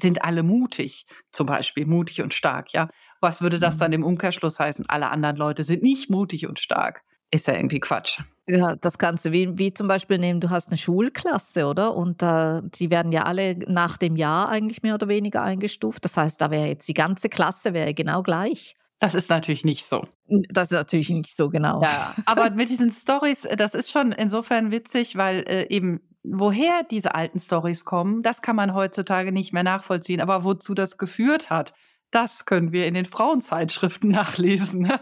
sind 0.00 0.24
alle 0.24 0.42
mutig, 0.42 1.06
zum 1.32 1.46
Beispiel 1.46 1.86
mutig 1.86 2.22
und 2.22 2.34
stark, 2.34 2.72
ja. 2.72 2.88
Was 3.20 3.42
würde 3.42 3.58
das 3.58 3.76
mhm. 3.76 3.80
dann 3.80 3.92
im 3.92 4.04
Umkehrschluss 4.04 4.58
heißen? 4.58 4.86
Alle 4.88 5.10
anderen 5.10 5.36
Leute 5.36 5.62
sind 5.62 5.82
nicht 5.82 6.10
mutig 6.10 6.46
und 6.46 6.58
stark. 6.58 7.02
Ist 7.32 7.46
ja 7.46 7.54
irgendwie 7.54 7.78
Quatsch. 7.78 8.20
Ja, 8.48 8.74
das 8.74 8.98
Ganze, 8.98 9.30
wie, 9.30 9.56
wie 9.56 9.72
zum 9.72 9.86
Beispiel 9.86 10.18
nehmen, 10.18 10.40
du 10.40 10.50
hast 10.50 10.68
eine 10.68 10.76
Schulklasse, 10.76 11.66
oder? 11.66 11.94
Und 11.94 12.22
äh, 12.22 12.62
die 12.74 12.90
werden 12.90 13.12
ja 13.12 13.22
alle 13.22 13.56
nach 13.68 13.96
dem 13.96 14.16
Jahr 14.16 14.48
eigentlich 14.48 14.82
mehr 14.82 14.94
oder 14.94 15.06
weniger 15.06 15.42
eingestuft. 15.42 16.04
Das 16.04 16.16
heißt, 16.16 16.40
da 16.40 16.50
wäre 16.50 16.66
jetzt 16.66 16.88
die 16.88 16.94
ganze 16.94 17.28
Klasse 17.28 17.72
wäre 17.72 17.94
genau 17.94 18.22
gleich. 18.24 18.74
Das 18.98 19.14
ist 19.14 19.30
natürlich 19.30 19.64
nicht 19.64 19.84
so. 19.84 20.06
Das 20.50 20.70
ist 20.70 20.76
natürlich 20.76 21.10
nicht 21.10 21.34
so, 21.34 21.48
genau. 21.48 21.82
Ja, 21.82 22.14
aber 22.26 22.50
mit 22.50 22.68
diesen 22.68 22.90
Stories, 22.90 23.48
das 23.56 23.74
ist 23.74 23.90
schon 23.90 24.12
insofern 24.12 24.70
witzig, 24.70 25.16
weil 25.16 25.44
äh, 25.46 25.68
eben 25.68 26.00
woher 26.22 26.82
diese 26.90 27.14
alten 27.14 27.40
Stories 27.40 27.84
kommen, 27.84 28.22
das 28.22 28.42
kann 28.42 28.56
man 28.56 28.74
heutzutage 28.74 29.32
nicht 29.32 29.52
mehr 29.52 29.62
nachvollziehen. 29.62 30.20
Aber 30.20 30.44
wozu 30.44 30.74
das 30.74 30.98
geführt 30.98 31.50
hat, 31.50 31.72
das 32.10 32.44
können 32.44 32.72
wir 32.72 32.86
in 32.86 32.94
den 32.94 33.04
Frauenzeitschriften 33.04 34.10
nachlesen. 34.12 34.92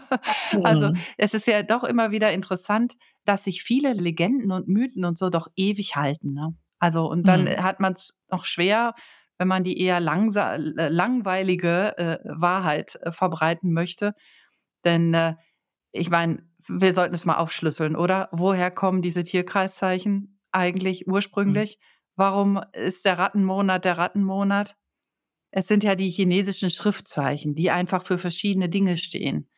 Also 0.63 0.93
es 1.17 1.33
ist 1.33 1.47
ja 1.47 1.63
doch 1.63 1.83
immer 1.83 2.11
wieder 2.11 2.31
interessant, 2.31 2.93
dass 3.25 3.43
sich 3.43 3.63
viele 3.63 3.93
Legenden 3.93 4.51
und 4.51 4.67
Mythen 4.67 5.05
und 5.05 5.17
so 5.17 5.29
doch 5.29 5.47
ewig 5.55 5.95
halten. 5.95 6.33
Ne? 6.33 6.55
Also 6.79 7.09
und 7.09 7.27
dann 7.27 7.45
mhm. 7.45 7.63
hat 7.63 7.79
man 7.79 7.93
es 7.93 8.13
noch 8.31 8.45
schwer, 8.45 8.93
wenn 9.37 9.47
man 9.47 9.63
die 9.63 9.79
eher 9.79 9.97
äh, 9.97 10.89
langweilige 10.89 11.97
äh, 11.97 12.17
Wahrheit 12.25 12.95
äh, 13.01 13.11
verbreiten 13.11 13.73
möchte. 13.73 14.13
Denn 14.85 15.13
äh, 15.13 15.35
ich 15.91 16.09
meine, 16.09 16.43
wir 16.67 16.93
sollten 16.93 17.15
es 17.15 17.25
mal 17.25 17.37
aufschlüsseln, 17.37 17.95
oder? 17.95 18.29
Woher 18.31 18.69
kommen 18.69 19.01
diese 19.01 19.23
Tierkreiszeichen? 19.23 20.38
Eigentlich 20.51 21.05
mhm. 21.05 21.13
ursprünglich? 21.13 21.77
Mhm. 21.77 21.83
Warum 22.15 22.61
ist 22.73 23.05
der 23.05 23.17
Rattenmonat 23.17 23.85
der 23.85 23.97
Rattenmonat? 23.97 24.75
Es 25.51 25.67
sind 25.67 25.83
ja 25.83 25.95
die 25.95 26.09
chinesischen 26.09 26.69
Schriftzeichen, 26.69 27.55
die 27.55 27.71
einfach 27.71 28.03
für 28.03 28.17
verschiedene 28.17 28.69
Dinge 28.69 28.97
stehen. 28.97 29.49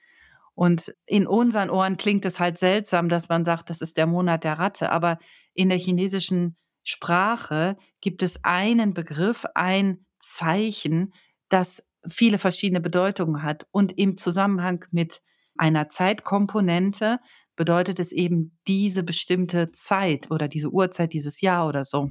Und 0.54 0.94
in 1.06 1.28
unseren 1.28 1.70
Ohren 1.70 1.98
klingt 1.98 2.26
es 2.26 2.40
halt 2.40 2.58
seltsam, 2.58 3.10
dass 3.10 3.30
man 3.30 3.46
sagt, 3.46 3.70
das 3.70 3.82
ist 3.82 3.98
der 3.98 4.06
Monat 4.06 4.44
der 4.44 4.60
Ratte. 4.60 4.92
Aber 4.92 5.18
in 5.54 5.70
der 5.70 5.80
chinesischen 5.80 6.56
Sprache 6.84 7.78
gibt 8.00 8.24
es 8.24 8.44
einen 8.44 8.94
Begriff, 8.94 9.46
ein 9.56 10.06
Zeichen, 10.20 11.14
das 11.50 11.88
viele 12.08 12.38
verschiedene 12.38 12.82
Bedeutungen 12.82 13.44
hat 13.44 13.68
und 13.72 13.98
im 13.98 14.18
Zusammenhang 14.18 14.86
mit 14.92 15.22
einer 15.58 15.90
Zeitkomponente 15.90 17.20
bedeutet 17.62 18.00
es 18.00 18.12
eben 18.12 18.58
diese 18.68 19.04
bestimmte 19.04 19.72
Zeit 19.72 20.32
oder 20.32 20.48
diese 20.48 20.72
Uhrzeit, 20.72 21.14
dieses 21.14 21.42
Jahr 21.42 21.68
oder 21.68 21.86
so. 21.86 22.10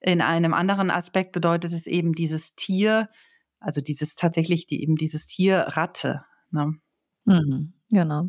In 0.00 0.20
einem 0.20 0.52
anderen 0.52 0.90
Aspekt 0.90 1.32
bedeutet 1.32 1.72
es 1.72 1.86
eben 1.86 2.12
dieses 2.12 2.54
Tier, 2.56 3.08
also 3.58 3.80
dieses 3.80 4.16
tatsächlich 4.16 4.66
die, 4.66 4.82
eben 4.82 4.96
dieses 4.96 5.26
Tier 5.26 5.60
Ratte. 5.60 6.26
Ne? 6.50 6.74
Mhm, 7.24 7.72
genau. 7.88 8.28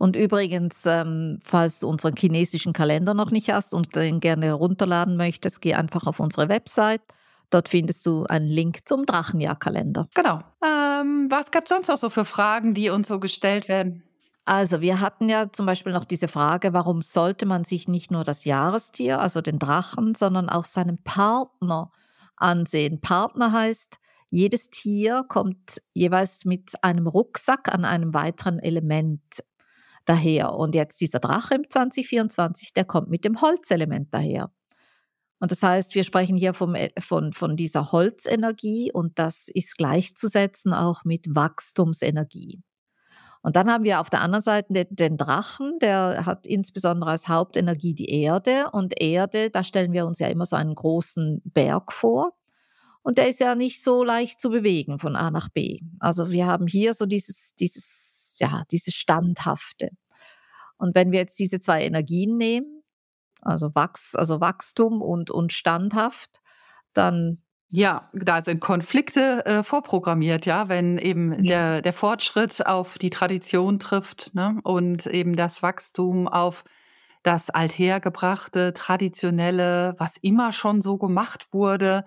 Und 0.00 0.16
übrigens, 0.16 0.84
ähm, 0.84 1.38
falls 1.40 1.78
du 1.78 1.86
unseren 1.86 2.16
chinesischen 2.16 2.72
Kalender 2.72 3.14
noch 3.14 3.30
nicht 3.30 3.50
hast 3.50 3.72
und 3.72 3.94
den 3.94 4.18
gerne 4.18 4.46
herunterladen 4.46 5.16
möchtest, 5.16 5.60
geh 5.60 5.74
einfach 5.74 6.08
auf 6.08 6.18
unsere 6.18 6.48
Website. 6.48 7.02
Dort 7.50 7.68
findest 7.68 8.04
du 8.04 8.24
einen 8.24 8.48
Link 8.48 8.88
zum 8.88 9.06
Drachenjahrkalender. 9.06 10.08
Genau. 10.12 10.40
Ähm, 10.60 11.28
was 11.30 11.52
gab 11.52 11.66
es 11.66 11.68
sonst 11.68 11.86
noch 11.86 11.98
so 11.98 12.10
für 12.10 12.24
Fragen, 12.24 12.74
die 12.74 12.90
uns 12.90 13.06
so 13.06 13.20
gestellt 13.20 13.68
werden? 13.68 14.02
Also 14.46 14.82
wir 14.82 15.00
hatten 15.00 15.28
ja 15.28 15.50
zum 15.50 15.64
Beispiel 15.64 15.92
noch 15.92 16.04
diese 16.04 16.28
Frage, 16.28 16.74
warum 16.74 17.00
sollte 17.00 17.46
man 17.46 17.64
sich 17.64 17.88
nicht 17.88 18.10
nur 18.10 18.24
das 18.24 18.44
Jahrestier, 18.44 19.20
also 19.20 19.40
den 19.40 19.58
Drachen, 19.58 20.14
sondern 20.14 20.50
auch 20.50 20.66
seinen 20.66 21.02
Partner 21.02 21.90
ansehen. 22.36 23.00
Partner 23.00 23.52
heißt, 23.52 23.98
jedes 24.30 24.68
Tier 24.68 25.24
kommt 25.28 25.80
jeweils 25.94 26.44
mit 26.44 26.72
einem 26.82 27.06
Rucksack 27.06 27.72
an 27.72 27.84
einem 27.84 28.12
weiteren 28.12 28.58
Element 28.58 29.22
daher. 30.04 30.52
Und 30.52 30.74
jetzt 30.74 31.00
dieser 31.00 31.20
Drache 31.20 31.54
im 31.54 31.68
2024, 31.68 32.74
der 32.74 32.84
kommt 32.84 33.08
mit 33.08 33.24
dem 33.24 33.40
Holzelement 33.40 34.12
daher. 34.12 34.50
Und 35.40 35.52
das 35.52 35.62
heißt, 35.62 35.94
wir 35.94 36.04
sprechen 36.04 36.36
hier 36.36 36.54
vom, 36.54 36.74
äh, 36.74 36.90
von, 36.98 37.32
von 37.32 37.56
dieser 37.56 37.92
Holzenergie 37.92 38.90
und 38.92 39.18
das 39.18 39.48
ist 39.48 39.76
gleichzusetzen 39.76 40.72
auch 40.72 41.04
mit 41.04 41.26
Wachstumsenergie. 41.34 42.62
Und 43.44 43.56
dann 43.56 43.70
haben 43.70 43.84
wir 43.84 44.00
auf 44.00 44.08
der 44.08 44.22
anderen 44.22 44.42
Seite 44.42 44.86
den, 44.88 45.18
Drachen, 45.18 45.78
der 45.78 46.24
hat 46.24 46.46
insbesondere 46.46 47.10
als 47.10 47.28
Hauptenergie 47.28 47.92
die 47.92 48.08
Erde. 48.08 48.70
Und 48.72 48.98
Erde, 49.02 49.50
da 49.50 49.62
stellen 49.62 49.92
wir 49.92 50.06
uns 50.06 50.18
ja 50.18 50.28
immer 50.28 50.46
so 50.46 50.56
einen 50.56 50.74
großen 50.74 51.42
Berg 51.44 51.92
vor. 51.92 52.32
Und 53.02 53.18
der 53.18 53.28
ist 53.28 53.40
ja 53.40 53.54
nicht 53.54 53.82
so 53.82 54.02
leicht 54.02 54.40
zu 54.40 54.48
bewegen 54.48 54.98
von 54.98 55.14
A 55.14 55.30
nach 55.30 55.50
B. 55.50 55.80
Also 56.00 56.30
wir 56.30 56.46
haben 56.46 56.66
hier 56.66 56.94
so 56.94 57.04
dieses, 57.04 57.54
dieses, 57.56 58.36
ja, 58.38 58.62
dieses 58.72 58.94
Standhafte. 58.94 59.90
Und 60.78 60.94
wenn 60.94 61.12
wir 61.12 61.18
jetzt 61.18 61.38
diese 61.38 61.60
zwei 61.60 61.84
Energien 61.84 62.38
nehmen, 62.38 62.82
also, 63.42 63.74
Wachs, 63.74 64.14
also 64.14 64.40
Wachstum 64.40 65.02
und, 65.02 65.30
und 65.30 65.52
standhaft, 65.52 66.40
dann 66.94 67.42
ja, 67.76 68.08
da 68.12 68.40
sind 68.40 68.60
Konflikte 68.60 69.44
äh, 69.46 69.64
vorprogrammiert, 69.64 70.46
ja, 70.46 70.68
wenn 70.68 70.96
eben 70.96 71.32
ja. 71.42 71.72
der, 71.72 71.82
der 71.82 71.92
Fortschritt 71.92 72.64
auf 72.64 72.98
die 72.98 73.10
Tradition 73.10 73.80
trifft 73.80 74.32
ne? 74.32 74.60
und 74.62 75.06
eben 75.06 75.34
das 75.34 75.60
Wachstum 75.60 76.28
auf 76.28 76.62
das 77.24 77.50
althergebrachte, 77.50 78.74
traditionelle, 78.74 79.96
was 79.98 80.16
immer 80.18 80.52
schon 80.52 80.82
so 80.82 80.98
gemacht 80.98 81.52
wurde. 81.52 82.04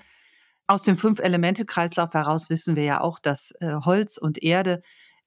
Aus 0.67 0.83
dem 0.83 0.95
Fünf-Elemente-Kreislauf 0.95 2.13
heraus 2.13 2.49
wissen 2.49 2.77
wir 2.77 2.83
ja 2.83 3.01
auch, 3.01 3.19
dass 3.19 3.51
äh, 3.59 3.73
Holz 3.83 4.17
und 4.17 4.41
Erde 4.41 4.81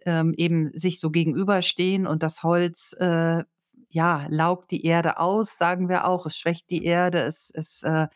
ähm, 0.07 0.33
eben 0.39 0.71
sich 0.73 1.01
so 1.01 1.11
gegenüberstehen 1.11 2.07
und 2.07 2.23
das 2.23 2.43
Holz 2.43 2.97
äh, 2.99 3.45
ja 3.91 4.27
laugt 4.31 4.71
die 4.71 4.87
Erde 4.87 5.19
aus, 5.19 5.59
sagen 5.59 5.91
wir 5.91 6.07
auch. 6.07 6.25
Es 6.25 6.39
schwächt 6.39 6.71
die 6.71 6.83
Erde, 6.83 7.21
es, 7.25 7.51
es 7.55 7.83
äh, 7.83 8.07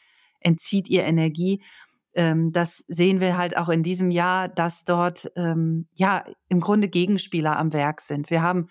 entzieht 0.45 0.89
ihr 0.89 1.05
Energie 1.05 1.63
ähm, 2.15 2.53
das 2.53 2.85
sehen 2.89 3.21
wir 3.21 3.37
halt 3.37 3.57
auch 3.57 3.69
in 3.69 3.83
diesem 3.83 4.11
Jahr, 4.11 4.49
dass 4.49 4.85
dort 4.85 5.31
ähm, 5.37 5.89
ja 5.95 6.25
im 6.49 6.61
Grunde 6.61 6.89
Gegenspieler 6.89 7.59
am 7.59 7.73
Werk 7.73 8.01
sind. 8.01 8.31
Wir 8.31 8.43
haben 8.43 8.69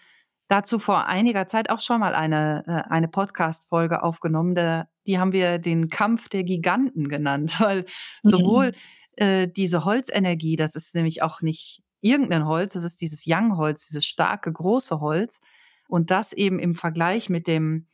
dazu 0.48 0.80
vor 0.80 1.08
einiger 1.08 1.48
Zeit 1.48 1.70
auch 1.70 1.80
schon 1.80 2.00
mal 2.00 2.16
eine, 2.16 2.64
äh, 2.68 2.92
eine 2.92 3.08
Podcast-Folge 3.08 4.04
aufgenommen. 4.04 4.56
Der, 4.56 4.88
die 5.08 5.20
haben 5.20 5.32
wir 5.32 5.60
den 5.60 5.90
Kampf 5.90 6.30
der 6.30 6.44
Giganten 6.44 7.10
genannt, 7.10 7.56
weil 7.60 7.86
sowohl 8.24 8.74
äh, 9.18 9.48
diese 9.48 9.86
Holzenergie, 9.86 10.56
das 10.56 10.76
ist 10.76 10.96
nämlich 10.96 11.22
auch 11.22 11.42
nicht 11.42 11.84
irgendein 12.02 12.46
Holz, 12.46 12.74
das 12.74 12.84
ist 12.84 13.02
dieses 13.02 13.24
Young-Holz, 13.26 13.88
dieses 13.88 14.06
starke, 14.06 14.52
große 14.52 15.00
Holz. 15.00 15.40
Und 15.88 16.12
das 16.12 16.34
eben 16.34 16.60
im 16.60 16.76
Vergleich 16.76 17.30
mit 17.30 17.48
dem 17.48 17.88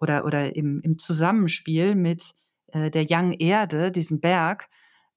oder, 0.00 0.24
oder 0.24 0.56
im, 0.56 0.80
im 0.82 0.98
Zusammenspiel 0.98 1.94
mit 1.94 2.34
äh, 2.68 2.90
der 2.90 3.06
Young 3.08 3.32
Erde, 3.32 3.92
diesem 3.92 4.20
Berg, 4.20 4.68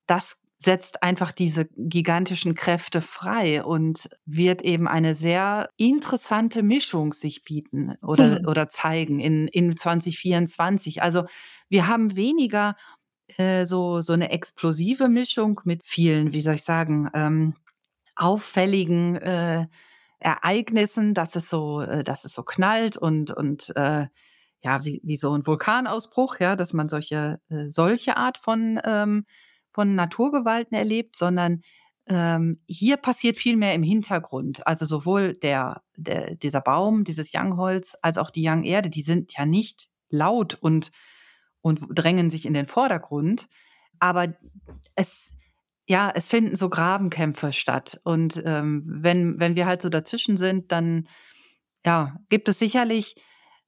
das 0.07 0.37
setzt 0.57 1.03
einfach 1.03 1.31
diese 1.31 1.65
gigantischen 1.75 2.55
Kräfte 2.55 3.01
frei 3.01 3.63
und 3.63 4.09
wird 4.25 4.61
eben 4.61 4.87
eine 4.87 5.13
sehr 5.13 5.69
interessante 5.77 6.63
Mischung 6.63 7.13
sich 7.13 7.43
bieten 7.43 7.95
oder, 8.01 8.39
mhm. 8.39 8.47
oder 8.47 8.67
zeigen 8.67 9.19
in, 9.19 9.47
in 9.47 9.75
2024. 9.75 11.01
Also 11.01 11.25
wir 11.67 11.87
haben 11.87 12.15
weniger 12.15 12.75
äh, 13.37 13.65
so, 13.65 14.01
so 14.01 14.13
eine 14.13 14.31
explosive 14.31 15.09
Mischung 15.09 15.61
mit 15.65 15.83
vielen, 15.83 16.33
wie 16.33 16.41
soll 16.41 16.55
ich 16.55 16.63
sagen, 16.63 17.09
ähm, 17.13 17.55
auffälligen 18.15 19.17
äh, 19.17 19.67
Ereignissen, 20.19 21.13
dass 21.13 21.35
es 21.35 21.49
so, 21.49 21.81
äh, 21.81 22.03
dass 22.03 22.23
es 22.23 22.33
so 22.33 22.43
knallt 22.43 22.97
und, 22.97 23.31
und 23.31 23.75
äh, 23.75 24.07
ja, 24.61 24.85
wie, 24.85 25.01
wie 25.03 25.17
so 25.17 25.35
ein 25.37 25.45
Vulkanausbruch, 25.45 26.39
ja, 26.39 26.55
dass 26.55 26.73
man 26.73 26.87
solche, 26.87 27.39
äh, 27.49 27.69
solche 27.69 28.17
Art 28.17 28.37
von 28.37 28.79
ähm, 28.83 29.25
von 29.75 29.93
Naturgewalten 29.93 30.73
erlebt, 30.73 31.17
sondern 31.17 31.61
ähm, 32.07 32.61
hier 32.65 32.95
passiert 32.95 33.35
viel 33.35 33.57
mehr 33.57 33.73
im 33.73 33.83
Hintergrund. 33.83 34.65
Also 34.65 34.85
sowohl 34.85 35.33
der, 35.33 35.81
der, 35.97 36.35
dieser 36.35 36.61
Baum, 36.61 37.03
dieses 37.03 37.33
Youngholz, 37.33 37.97
als 38.01 38.17
auch 38.17 38.29
die 38.29 38.47
Young 38.47 38.63
Erde, 38.63 38.89
die 38.89 39.01
sind 39.01 39.37
ja 39.37 39.45
nicht 39.45 39.89
laut 40.09 40.55
und, 40.55 40.91
und 41.59 41.81
drängen 41.89 42.29
sich 42.29 42.45
in 42.45 42.53
den 42.53 42.67
Vordergrund. 42.67 43.49
Aber 43.99 44.33
es, 44.95 45.33
ja, 45.87 46.09
es 46.15 46.27
finden 46.27 46.55
so 46.55 46.69
Grabenkämpfe 46.69 47.51
statt. 47.51 47.99
Und 48.05 48.41
ähm, 48.45 48.81
wenn, 48.85 49.41
wenn 49.41 49.57
wir 49.57 49.65
halt 49.65 49.81
so 49.81 49.89
dazwischen 49.89 50.37
sind, 50.37 50.71
dann 50.71 51.09
ja, 51.85 52.15
gibt 52.29 52.47
es 52.47 52.59
sicherlich 52.59 53.15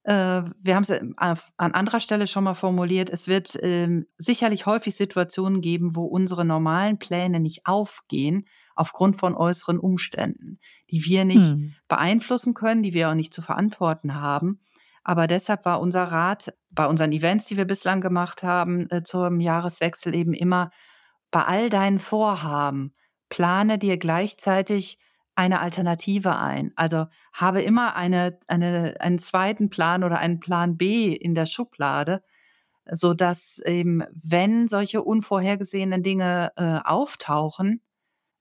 wir 0.04 0.74
haben 0.74 0.84
es 0.84 0.90
äh, 0.90 1.02
an 1.16 1.72
anderer 1.74 2.00
Stelle 2.00 2.26
schon 2.26 2.44
mal 2.44 2.54
formuliert, 2.54 3.10
es 3.10 3.28
wird 3.28 3.58
ähm, 3.62 4.06
sicherlich 4.16 4.64
häufig 4.64 4.96
Situationen 4.96 5.60
geben, 5.60 5.96
wo 5.96 6.04
unsere 6.04 6.44
normalen 6.44 6.98
Pläne 6.98 7.40
nicht 7.40 7.66
aufgehen 7.66 8.46
aufgrund 8.74 9.16
von 9.16 9.34
äußeren 9.34 9.78
Umständen, 9.78 10.60
die 10.90 11.04
wir 11.04 11.24
nicht 11.24 11.50
hm. 11.50 11.74
beeinflussen 11.88 12.54
können, 12.54 12.82
die 12.82 12.94
wir 12.94 13.10
auch 13.10 13.14
nicht 13.14 13.34
zu 13.34 13.42
verantworten 13.42 14.14
haben. 14.14 14.60
Aber 15.02 15.26
deshalb 15.26 15.64
war 15.64 15.80
unser 15.80 16.04
Rat 16.04 16.54
bei 16.70 16.86
unseren 16.86 17.12
Events, 17.12 17.46
die 17.46 17.56
wir 17.56 17.64
bislang 17.64 18.00
gemacht 18.00 18.42
haben, 18.42 18.88
äh, 18.90 19.02
zum 19.02 19.40
Jahreswechsel 19.40 20.14
eben 20.14 20.32
immer, 20.32 20.70
bei 21.30 21.44
all 21.44 21.70
deinen 21.70 21.98
Vorhaben, 21.98 22.94
plane 23.28 23.78
dir 23.78 23.98
gleichzeitig 23.98 24.98
eine 25.38 25.60
Alternative 25.60 26.36
ein. 26.36 26.72
Also 26.74 27.06
habe 27.32 27.62
immer 27.62 27.94
eine, 27.94 28.40
eine, 28.48 28.96
einen 28.98 29.20
zweiten 29.20 29.70
Plan 29.70 30.02
oder 30.02 30.18
einen 30.18 30.40
Plan 30.40 30.76
B 30.76 31.12
in 31.12 31.36
der 31.36 31.46
Schublade, 31.46 32.24
so 32.90 33.14
dass 33.14 33.60
eben, 33.64 34.02
wenn 34.12 34.66
solche 34.66 35.00
unvorhergesehenen 35.00 36.02
Dinge 36.02 36.50
äh, 36.56 36.80
auftauchen, 36.84 37.82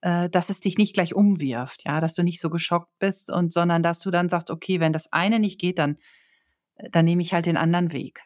äh, 0.01 0.27
dass 0.32 0.50
es 0.50 0.60
dich 0.60 0.80
nicht 0.80 0.96
gleich 0.96 1.13
umwirft, 1.13 1.84
ja, 1.86 2.01
dass 2.01 2.16
du 2.16 2.24
nicht 2.24 2.42
so 2.42 2.50
geschockt 2.50 2.98
bist 2.98 3.32
und 3.32 3.54
sondern 3.54 3.84
dass 3.84 4.00
du 4.00 4.10
dann 4.10 4.27
sagst, 4.27 4.50
okay, 4.50 4.80
wenn 4.80 4.92
das 4.92 5.13
eine 5.13 5.38
nicht 5.38 5.60
geht, 5.60 5.77
dann, 5.77 5.98
dann 6.92 7.06
nehme 7.06 7.22
ich 7.22 7.32
halt 7.32 7.46
den 7.46 7.58
anderen 7.58 7.92
Weg. 7.92 8.24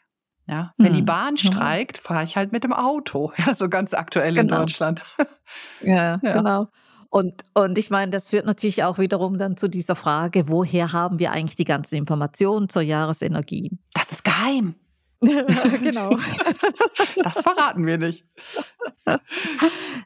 Ja, 0.48 0.74
wenn 0.78 0.88
hm. 0.88 0.94
die 0.94 1.02
Bahn 1.02 1.36
streikt, 1.36 1.98
fahre 1.98 2.24
ich 2.24 2.38
halt 2.38 2.54
mit 2.54 2.64
dem 2.64 2.74
Auto. 2.74 3.34
Ja, 3.46 3.54
so 3.54 3.68
ganz 3.68 3.94
aktuell 3.94 4.36
genau. 4.36 4.56
in 4.56 4.62
Deutschland. 4.62 5.04
ja, 5.82 6.20
ja, 6.24 6.34
genau. 6.38 6.68
Und, 7.12 7.44
und 7.54 7.78
ich 7.78 7.90
meine, 7.90 8.10
das 8.10 8.30
führt 8.30 8.46
natürlich 8.46 8.86
auch 8.86 8.98
wiederum 8.98 9.38
dann 9.38 9.58
zu 9.58 9.68
dieser 9.68 9.98
Frage, 9.98 10.48
woher 10.48 10.94
haben 10.94 11.20
wir 11.20 11.34
eigentlich 11.34 11.58
die 11.58 11.66
ganzen 11.66 11.96
Informationen 11.96 12.70
zur 12.70 12.84
Jahresenergie? 12.84 13.78
Das 13.94 14.14
ist 14.14 14.24
geheim. 14.24 14.76
genau. 15.22 16.16
Das 17.24 17.42
verraten 17.42 17.86
wir 17.86 17.98
nicht. 17.98 18.26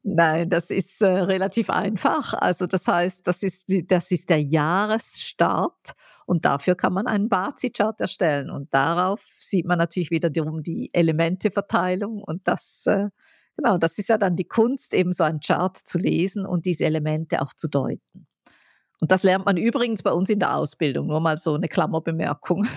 Nein, 0.03 0.49
das 0.49 0.71
ist 0.71 1.01
äh, 1.01 1.07
relativ 1.07 1.69
einfach. 1.69 2.33
Also 2.33 2.65
das 2.65 2.87
heißt, 2.87 3.25
das 3.27 3.43
ist, 3.43 3.69
die, 3.69 3.85
das 3.85 4.09
ist 4.11 4.29
der 4.29 4.41
Jahresstart 4.41 5.93
und 6.25 6.43
dafür 6.43 6.75
kann 6.75 6.91
man 6.91 7.05
einen 7.05 7.29
Bazi-Chart 7.29 8.01
erstellen. 8.01 8.49
Und 8.49 8.73
darauf 8.73 9.21
sieht 9.37 9.67
man 9.67 9.77
natürlich 9.77 10.09
wiederum 10.09 10.63
die 10.63 10.89
Elementeverteilung 10.91 12.23
und 12.23 12.47
das 12.47 12.87
äh, 12.87 13.09
Genau, 13.57 13.77
das 13.77 13.97
ist 13.97 14.09
ja 14.09 14.17
dann 14.17 14.35
die 14.35 14.47
Kunst, 14.47 14.93
eben 14.93 15.13
so 15.13 15.23
einen 15.23 15.39
Chart 15.39 15.77
zu 15.77 15.97
lesen 15.97 16.45
und 16.45 16.65
diese 16.65 16.85
Elemente 16.85 17.41
auch 17.41 17.53
zu 17.53 17.69
deuten. 17.69 18.27
Und 18.99 19.11
das 19.11 19.23
lernt 19.23 19.45
man 19.45 19.57
übrigens 19.57 20.03
bei 20.03 20.11
uns 20.11 20.29
in 20.29 20.39
der 20.39 20.55
Ausbildung, 20.55 21.07
nur 21.07 21.19
mal 21.19 21.37
so 21.37 21.53
eine 21.53 21.67
Klammerbemerkung. 21.67 22.67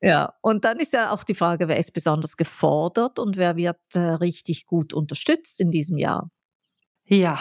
ja, 0.00 0.34
und 0.42 0.64
dann 0.64 0.80
ist 0.80 0.92
ja 0.92 1.12
auch 1.12 1.24
die 1.24 1.34
Frage, 1.34 1.68
wer 1.68 1.78
ist 1.78 1.92
besonders 1.92 2.36
gefordert 2.36 3.18
und 3.18 3.36
wer 3.36 3.56
wird 3.56 3.80
äh, 3.94 4.00
richtig 4.00 4.66
gut 4.66 4.92
unterstützt 4.92 5.60
in 5.60 5.70
diesem 5.70 5.98
Jahr? 5.98 6.30
Ja, 7.04 7.40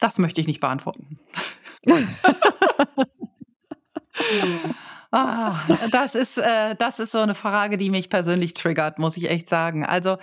Das 0.00 0.18
möchte 0.18 0.40
ich 0.40 0.46
nicht 0.46 0.60
beantworten. 0.60 1.18
ah, 5.16 5.60
das, 5.90 6.14
ist, 6.14 6.38
äh, 6.38 6.74
das 6.76 6.98
ist 6.98 7.12
so 7.12 7.18
eine 7.18 7.34
Frage, 7.34 7.76
die 7.76 7.90
mich 7.90 8.10
persönlich 8.10 8.54
triggert, 8.54 8.98
muss 8.98 9.16
ich 9.16 9.30
echt 9.30 9.48
sagen. 9.48 9.84
Also 9.84 10.18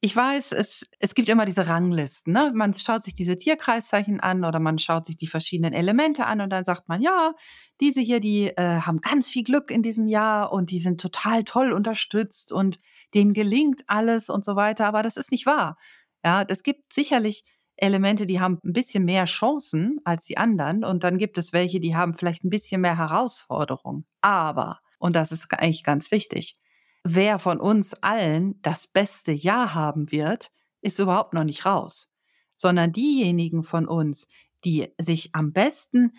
ich 0.00 0.14
weiß, 0.14 0.52
es, 0.52 0.82
es 0.98 1.14
gibt 1.14 1.30
immer 1.30 1.46
diese 1.46 1.66
Ranglisten. 1.66 2.34
Ne? 2.34 2.52
Man 2.54 2.74
schaut 2.74 3.04
sich 3.04 3.14
diese 3.14 3.38
Tierkreiszeichen 3.38 4.20
an 4.20 4.44
oder 4.44 4.60
man 4.60 4.78
schaut 4.78 5.06
sich 5.06 5.16
die 5.16 5.26
verschiedenen 5.26 5.72
Elemente 5.72 6.26
an 6.26 6.42
und 6.42 6.50
dann 6.50 6.64
sagt 6.64 6.88
man, 6.90 7.00
ja, 7.00 7.32
diese 7.80 8.02
hier, 8.02 8.20
die 8.20 8.48
äh, 8.48 8.80
haben 8.80 9.00
ganz 9.00 9.28
viel 9.28 9.44
Glück 9.44 9.70
in 9.70 9.82
diesem 9.82 10.06
Jahr 10.06 10.52
und 10.52 10.70
die 10.70 10.78
sind 10.78 11.00
total 11.00 11.44
toll 11.44 11.72
unterstützt 11.72 12.52
und 12.52 12.78
denen 13.14 13.32
gelingt 13.32 13.82
alles 13.86 14.28
und 14.28 14.44
so 14.44 14.56
weiter. 14.56 14.86
Aber 14.86 15.02
das 15.02 15.16
ist 15.16 15.30
nicht 15.30 15.46
wahr. 15.46 15.78
Ja, 16.22 16.44
es 16.48 16.62
gibt 16.62 16.92
sicherlich 16.92 17.44
Elemente, 17.76 18.26
die 18.26 18.40
haben 18.40 18.58
ein 18.64 18.72
bisschen 18.72 19.04
mehr 19.04 19.24
Chancen 19.24 20.00
als 20.04 20.26
die 20.26 20.36
anderen 20.36 20.84
und 20.84 21.04
dann 21.04 21.18
gibt 21.18 21.38
es 21.38 21.52
welche, 21.52 21.80
die 21.80 21.96
haben 21.96 22.14
vielleicht 22.14 22.44
ein 22.44 22.50
bisschen 22.50 22.80
mehr 22.80 22.96
Herausforderungen. 22.96 24.06
Aber, 24.20 24.80
und 24.98 25.16
das 25.16 25.32
ist 25.32 25.52
eigentlich 25.52 25.84
ganz 25.84 26.10
wichtig, 26.10 26.54
wer 27.02 27.38
von 27.38 27.60
uns 27.60 27.94
allen 27.94 28.60
das 28.62 28.86
beste 28.86 29.32
Jahr 29.32 29.74
haben 29.74 30.10
wird, 30.12 30.50
ist 30.80 30.98
überhaupt 30.98 31.34
noch 31.34 31.44
nicht 31.44 31.66
raus, 31.66 32.12
sondern 32.56 32.92
diejenigen 32.92 33.62
von 33.62 33.86
uns, 33.86 34.28
die 34.64 34.88
sich 34.98 35.34
am 35.34 35.52
besten 35.52 36.12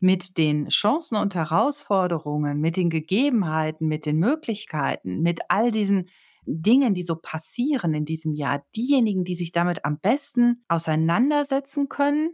mit 0.00 0.36
den 0.36 0.68
Chancen 0.68 1.16
und 1.16 1.34
Herausforderungen, 1.34 2.60
mit 2.60 2.76
den 2.76 2.90
Gegebenheiten, 2.90 3.86
mit 3.86 4.04
den 4.04 4.18
Möglichkeiten, 4.18 5.20
mit 5.20 5.40
all 5.48 5.70
diesen 5.70 6.08
Dingen, 6.44 6.94
die 6.94 7.02
so 7.02 7.16
passieren 7.16 7.94
in 7.94 8.04
diesem 8.04 8.32
Jahr, 8.32 8.64
diejenigen, 8.74 9.24
die 9.24 9.36
sich 9.36 9.52
damit 9.52 9.84
am 9.84 9.98
besten 9.98 10.64
auseinandersetzen 10.68 11.88
können, 11.88 12.30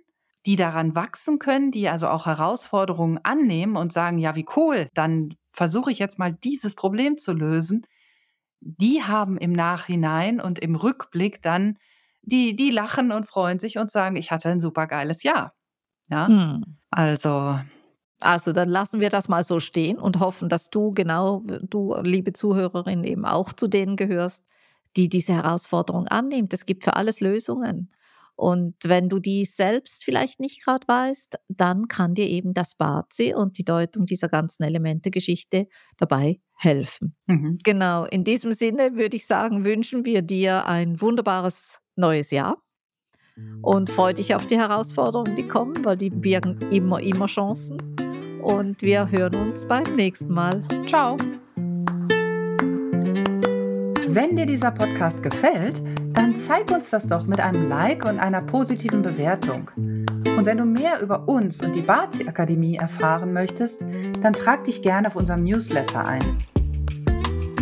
die 0.47 0.57
daran 0.57 0.95
wachsen 0.95 1.39
können, 1.39 1.71
die 1.71 1.89
also 1.89 2.09
auch 2.09 2.27
Herausforderungen 2.27 3.19
annehmen 3.23 3.77
und 3.77 3.93
sagen, 3.93 4.19
ja, 4.19 4.35
wie 4.35 4.47
cool, 4.57 4.89
dann 4.95 5.35
versuche 5.47 5.91
ich 5.91 5.99
jetzt 5.99 6.19
mal 6.19 6.33
dieses 6.33 6.75
Problem 6.75 7.19
zu 7.19 7.33
lösen, 7.33 7.87
die 8.61 9.03
haben 9.03 9.37
im 9.37 9.53
Nachhinein 9.53 10.41
und 10.41 10.59
im 10.59 10.75
Rückblick 10.75 11.43
dann, 11.43 11.79
die, 12.23 12.57
die 12.57 12.71
lachen 12.71 13.13
und 13.13 13.27
freuen 13.27 13.59
sich 13.59 13.79
und 13.79 13.91
sagen, 13.91 14.17
ich 14.17 14.31
hatte 14.31 14.49
ein 14.49 14.61
super 14.61 14.87
geiles 14.87 15.23
Jahr. 15.23 15.55
Ja, 16.11 16.29
hm. 16.29 16.79
also 16.91 17.59
also 18.21 18.53
dann 18.53 18.69
lassen 18.69 19.01
wir 19.01 19.11
das 19.11 19.29
mal 19.29 19.45
so 19.45 19.61
stehen 19.61 19.99
und 19.99 20.21
hoffen, 20.21 20.49
dass 20.49 20.71
du 20.71 20.91
genau, 20.91 21.43
du, 21.63 21.95
liebe 22.03 22.33
Zuhörerin, 22.33 23.05
eben 23.05 23.25
auch 23.25 23.53
zu 23.53 23.69
denen 23.69 23.97
gehörst, 23.97 24.45
die 24.97 25.09
diese 25.09 25.35
Herausforderung 25.35 26.09
annimmt. 26.09 26.53
Es 26.53 26.67
gibt 26.67 26.85
für 26.85 26.97
alles 26.97 27.21
Lösungen. 27.21 27.93
Und 28.35 28.77
wenn 28.85 29.09
du 29.09 29.19
die 29.19 29.45
selbst 29.45 30.05
vielleicht 30.05 30.39
nicht 30.39 30.65
gerade 30.65 30.87
weißt, 30.87 31.39
dann 31.49 31.89
kann 31.89 32.15
dir 32.15 32.29
eben 32.29 32.55
das 32.55 32.77
Bazi 32.77 33.35
und 33.35 33.59
die 33.59 33.65
Deutung 33.65 34.07
dieser 34.07 34.29
ganzen 34.29 34.63
Elemente-Geschichte 34.63 35.67
dabei 35.97 36.41
helfen. 36.55 37.17
Mhm. 37.27 37.59
Genau, 37.65 38.05
in 38.05 38.23
diesem 38.23 38.53
Sinne 38.53 38.95
würde 38.95 39.17
ich 39.17 39.27
sagen, 39.27 39.65
wünschen 39.65 40.05
wir 40.05 40.23
dir 40.23 40.67
ein 40.67 41.01
wunderbares 41.01 41.81
neues 41.97 42.31
Jahr 42.31 42.63
und 43.63 43.91
freu 43.91 44.13
dich 44.13 44.35
auf 44.37 44.47
die 44.47 44.59
Herausforderungen, 44.59 45.35
die 45.35 45.47
kommen, 45.47 45.85
weil 45.85 45.97
die 45.97 46.11
birgen 46.11 46.59
immer, 46.71 47.01
immer 47.01 47.27
Chancen 47.27 48.08
und 48.43 48.83
wir 48.83 49.11
hören 49.11 49.35
uns 49.35 49.67
beim 49.67 49.85
nächsten 49.97 50.33
Mal. 50.33 50.61
Ciao! 50.87 51.17
Wenn 54.09 54.37
dir 54.37 54.47
dieser 54.47 54.71
Podcast 54.71 55.23
gefällt, 55.23 55.83
dann 56.15 56.35
zeig 56.35 56.71
uns 56.73 56.91
das 56.91 57.07
doch 57.07 57.27
mit 57.27 57.41
einem 57.41 57.69
Like 57.69 58.05
und 58.09 58.19
einer 58.19 58.43
positiven 58.43 59.03
Bewertung. 59.03 59.71
Und 59.77 60.47
wenn 60.47 60.59
du 60.59 60.65
mehr 60.65 61.01
über 61.01 61.29
uns 61.29 61.63
und 61.63 61.75
die 61.75 61.83
Bazi 61.83 62.27
Akademie 62.27 62.77
erfahren 62.77 63.33
möchtest, 63.33 63.81
dann 64.23 64.33
trag 64.33 64.65
dich 64.65 64.83
gerne 64.83 65.09
auf 65.09 65.17
unserem 65.17 65.45
Newsletter 65.45 66.07
ein. 66.07 66.23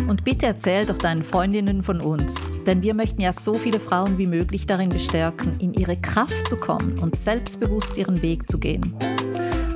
Und 0.07 0.23
bitte 0.23 0.45
erzähl 0.45 0.85
doch 0.85 0.97
deinen 0.97 1.23
Freundinnen 1.23 1.83
von 1.83 1.99
uns, 1.99 2.35
denn 2.65 2.81
wir 2.81 2.93
möchten 2.93 3.21
ja 3.21 3.33
so 3.33 3.53
viele 3.55 3.79
Frauen 3.79 4.17
wie 4.17 4.27
möglich 4.27 4.65
darin 4.65 4.89
bestärken, 4.89 5.59
in 5.59 5.73
ihre 5.73 5.97
Kraft 5.97 6.49
zu 6.49 6.55
kommen 6.55 6.97
und 6.99 7.17
selbstbewusst 7.17 7.97
ihren 7.97 8.21
Weg 8.21 8.49
zu 8.49 8.57
gehen. 8.57 8.95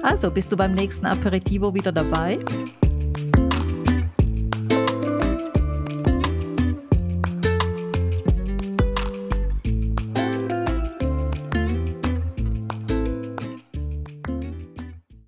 Also 0.04 0.32
bist 0.32 0.52
du 0.52 0.58
beim 0.58 0.74
nächsten 0.74 1.06
Aperitivo 1.06 1.74
wieder 1.74 1.92
dabei? 1.92 2.40